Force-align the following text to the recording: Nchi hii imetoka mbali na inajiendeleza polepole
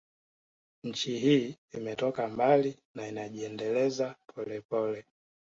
Nchi 0.83 1.17
hii 1.19 1.55
imetoka 1.71 2.27
mbali 2.27 2.79
na 2.95 3.07
inajiendeleza 3.07 4.15
polepole 4.35 5.05